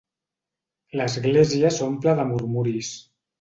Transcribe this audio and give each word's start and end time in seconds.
L'església 1.01 1.71
s'omple 1.77 2.17
de 2.21 2.27
murmuris. 2.33 2.91